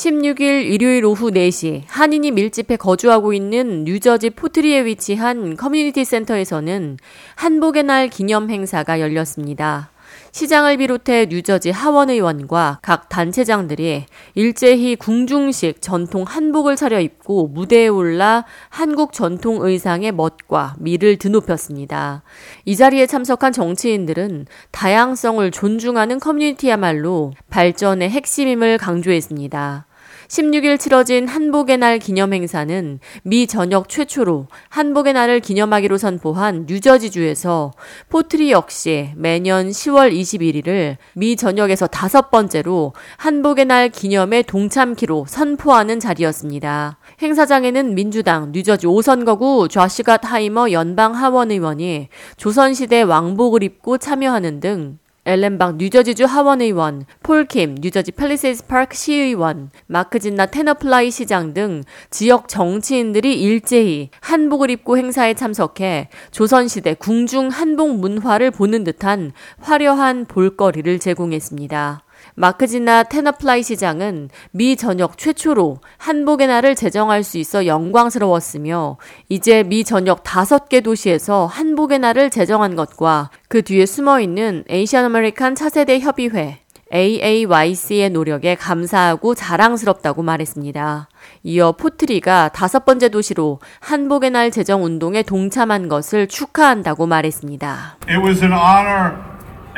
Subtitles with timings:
[0.00, 6.96] 16일 일요일 오후 4시 한인이 밀집해 거주하고 있는 뉴저지 포트리에 위치한 커뮤니티 센터에서는
[7.34, 9.90] 한복의 날 기념 행사가 열렸습니다.
[10.32, 19.58] 시장을 비롯해 뉴저지 하원의원과 각 단체장들이 일제히 궁중식 전통 한복을 차려입고 무대에 올라 한국 전통
[19.60, 22.22] 의상의 멋과 미를 드높였습니다.
[22.64, 29.89] 이 자리에 참석한 정치인들은 다양성을 존중하는 커뮤니티야말로 발전의 핵심임을 강조했습니다.
[30.30, 37.72] 16일 치러진 한복의 날 기념 행사는 미 전역 최초로 한복의 날을 기념하기로 선포한 뉴저지주에서
[38.08, 46.98] 포트리 역시 매년 10월 21일을 미 전역에서 다섯 번째로 한복의 날 기념에 동참키로 선포하는 자리였습니다.
[47.20, 55.57] 행사장에는 민주당 뉴저지 5선거구 조시 갓하이머 연방 하원 의원이 조선시대 왕복을 입고 참여하는 등 엘렌
[55.57, 62.48] 박 뉴저지주 하원의원, 폴 킴 뉴저지 팰리세이즈 파크 시의원, 마크 지나 테너플라이 시장 등 지역
[62.48, 72.02] 정치인들이 일제히 한복을 입고 행사에 참석해 조선시대 궁중 한복 문화를 보는 듯한 화려한 볼거리를 제공했습니다.
[72.34, 78.96] 마크 지나 테너플라이 시장은 미 전역 최초로 한복의 날을 제정할 수 있어 영광스러웠으며
[79.28, 85.04] 이제 미 전역 다섯 개 도시에서 한복의 날을 제정한 것과 그 뒤에 숨어 있는 Asian
[85.04, 86.60] American 차세대 협의회
[86.92, 91.08] AAYC의 노력에 감사하고 자랑스럽다고 말했습니다.
[91.44, 97.98] 이어 포트리가 다섯 번째 도시로 한복의 날 제정 운동에 동참한 것을 축하한다고 말했습니다.
[98.08, 99.14] It was an honor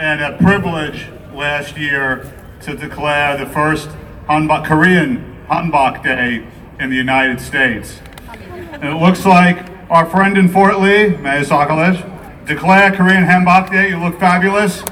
[0.00, 1.06] and a privilege
[1.36, 2.22] last year
[2.62, 3.88] to declare the first
[4.28, 6.46] Hanbok, Korean Hanbok Day
[6.78, 8.00] in the United States.
[8.28, 13.90] And it looks like our friend in Fort Lee, Mayor Sokolich, declare Korean Hanbok Day.
[13.90, 14.82] You look fabulous.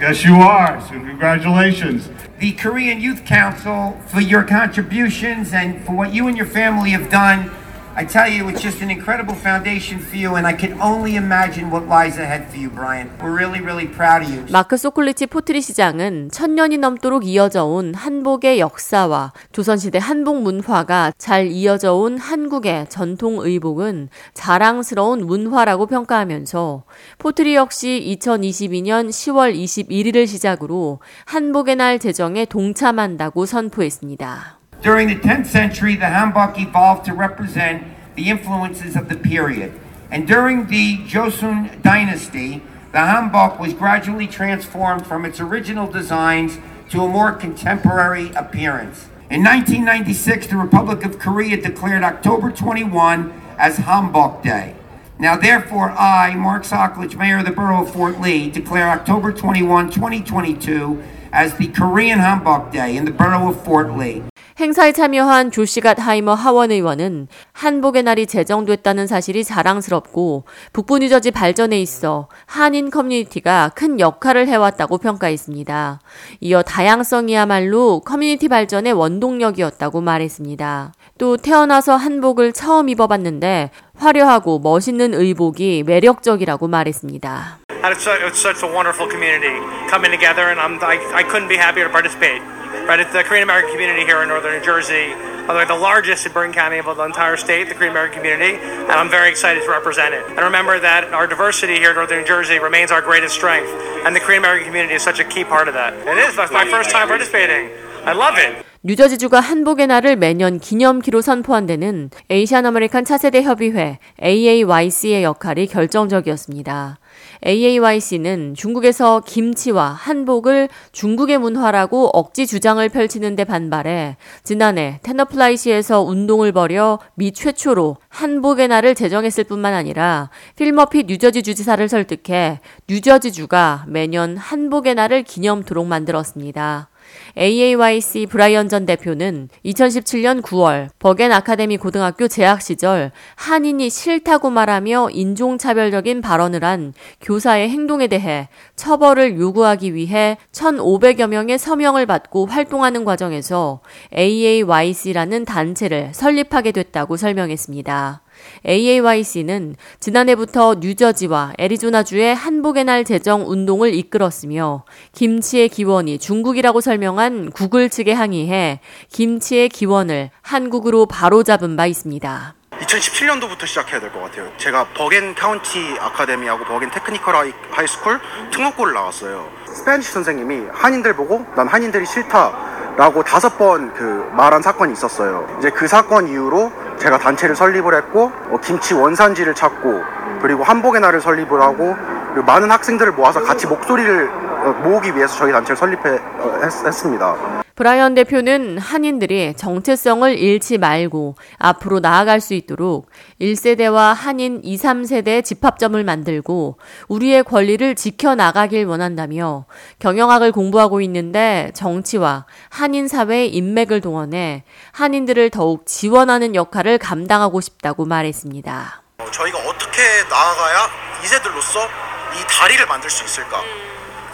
[0.00, 0.80] Yes, you are.
[0.80, 2.08] So congratulations.
[2.38, 7.10] The Korean Youth Council for your contributions and for what you and your family have
[7.10, 7.50] done
[7.96, 11.70] I tell you, it's just an incredible foundation for you, and I can only imagine
[11.70, 13.10] what lies ahead for you, Brian.
[13.20, 14.46] We're really, really proud of you.
[14.50, 21.94] 마크 소콜리치 포트리 시장은 천년이 넘도록 이어져 온 한복의 역사와 조선시대 한복 문화가 잘 이어져
[21.94, 26.84] 온 한국의 전통 의복은 자랑스러운 문화라고 평가하면서
[27.18, 34.59] 포트리 역시 2022년 10월 21일을 시작으로 한복의 날 제정에 동참한다고 선포했습니다.
[34.82, 37.84] During the 10th century, the hanbok evolved to represent
[38.16, 39.78] the influences of the period.
[40.10, 46.58] And during the Joseon dynasty, the hanbok was gradually transformed from its original designs
[46.88, 49.08] to a more contemporary appearance.
[49.28, 54.74] In 1996, the Republic of Korea declared October 21 as Hanbok Day.
[55.18, 59.90] Now, therefore, I, Mark Sokolich, Mayor of the Borough of Fort Lee, declare October 21,
[59.90, 61.02] 2022
[61.32, 64.24] as the Korean Hanbok Day in the Borough of Fort Lee.
[64.60, 70.44] 행사에 참여한 조시 갓하이머 하원 의원은 한복의 날이 제정됐다는 사실이 자랑스럽고
[70.74, 76.00] 북부 뉴저지 발전에 있어 한인 커뮤니티가 큰 역할을 해왔다고 평가했습니다.
[76.40, 80.92] 이어 다양성이야말로 커뮤니티 발전의 원동력이었다고 말했습니다.
[81.16, 87.60] 또 태어나서 한복을 처음 입어봤는데 화려하고 멋있는 의복이 매력적이라고 말했습니다.
[87.82, 89.56] It's such a wonderful community
[89.88, 92.59] coming together, and I'm, I, I couldn't be happier to participate.
[92.86, 93.00] Right?
[93.00, 95.14] It's the Korean American community here in northern New Jersey,
[95.46, 98.18] by the way, the largest in Bergen County of the entire state, the Korean American
[98.18, 100.24] community, and I'm very excited to represent it.
[100.26, 103.70] And remember that our diversity here in northern New Jersey remains our greatest strength,
[104.06, 105.94] and the Korean American community is such a key part of that.
[106.06, 106.36] It is.
[106.36, 107.70] That's my first time participating.
[108.04, 108.69] I love it.
[108.82, 116.98] 뉴저지주가 한복의 날을 매년 기념키로 선포한 데는 에이시안 아메리칸 차세대 협의회 AAYC의 역할이 결정적이었습니다.
[117.46, 127.00] AAYC는 중국에서 김치와 한복을 중국의 문화라고 억지 주장을 펼치는 데 반발해 지난해 테너플라이시에서 운동을 벌여
[127.16, 135.24] 미 최초로 한복의 날을 제정했을 뿐만 아니라 필머피 뉴저지 주지사를 설득해 뉴저지주가 매년 한복의 날을
[135.24, 136.88] 기념토록 만들었습니다.
[137.38, 146.20] AAYC 브라이언 전 대표는 2017년 9월 버겐 아카데미 고등학교 재학 시절 한인이 싫다고 말하며 인종차별적인
[146.20, 153.80] 발언을 한 교사의 행동에 대해 처벌을 요구하기 위해 1,500여 명의 서명을 받고 활동하는 과정에서
[154.16, 158.22] AAYC라는 단체를 설립하게 됐다고 설명했습니다.
[158.66, 168.12] AAYC는 지난해부터 뉴저지와 애리조나주의 한복의 날 제정 운동을 이끌었으며 김치의 기원이 중국이라고 설명한 구글 측에
[168.12, 172.54] 항의해 김치의 기원을 한국으로 바로잡은 바 있습니다.
[172.80, 174.50] 2017년도부터 시작해야 될 것 같아요.
[174.56, 178.20] 제가 Bergen County Academy하고 Bergen Technical High School
[178.52, 179.48] 특목고를 나왔어요.
[179.66, 184.02] Spanish 선생님이 한인들 보고 난 한인들이 싫다 라고 다섯 번 그
[184.34, 185.46] 말한 사건이 있었어요.
[185.58, 190.02] 이제 그 사건 이후로 제가 단체를 설립을 했고 어, 김치 원산지를 찾고
[190.42, 191.96] 그리고 한복의 날을 설립을 하고
[192.32, 197.59] 그리고 많은 학생들을 모아서 같이 목소리를 어, 모으기 위해서 저희 단체를 설립했습니다.
[197.80, 203.08] 브라이언 대표는 한인들이 정체성을 잃지 말고 앞으로 나아갈 수 있도록
[203.40, 206.76] 1세대와 한인 2, 3세대 집합점을 만들고
[207.08, 209.64] 우리의 권리를 지켜나가길 원한다며
[209.98, 219.02] 경영학을 공부하고 있는데 정치와 한인 사회의 인맥을 동원해 한인들을 더욱 지원하는 역할을 감당하고 싶다고 말했습니다.
[219.32, 220.86] 저희가 어떻게 나아가야
[221.22, 221.88] 2세들로서
[222.34, 223.62] 이 다리를 만들 수 있을까?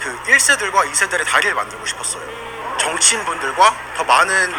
[0.01, 2.46] 그 1세들과 2세들의 다리를 만들고 싶었어요.
[2.97, 4.51] 정치인분들과 더 많은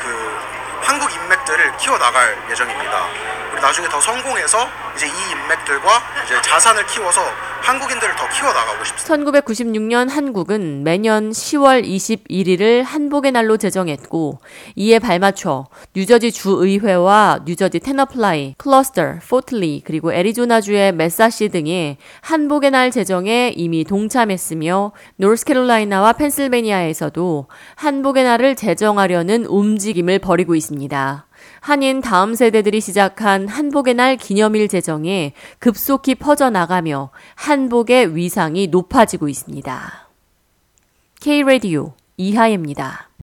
[0.00, 0.38] 그
[0.82, 3.25] 한국 인맥들을 키워나갈 예정입니다.
[3.60, 4.58] 나중에 더 성공해서
[4.96, 7.20] 이제 이 인맥들과 이제 자산을 키워서
[7.66, 9.42] 한국인들을 더 키워나가고 싶습니다.
[9.42, 14.38] 1996년 한국은 매년 10월 21일을 한복의 날로 제정했고
[14.76, 23.52] 이에 발맞춰 뉴저지 주의회와 뉴저지 테너플라이, 클로스터, 포트리 그리고 애리조나주의 메사시 등이 한복의 날 제정에
[23.56, 31.25] 이미 동참했으며 노스캐롤라이나와 펜실베니아에서도 한복의 날을 제정하려는 움직임을 벌이고 있습니다.
[31.60, 40.08] 한인 다음 세대들이 시작한 한복의 날 기념일 제정에 급속히 퍼져나가며 한복의 위상이 높아지고 있습니다.
[41.20, 43.08] K-Radio 이하예입니다.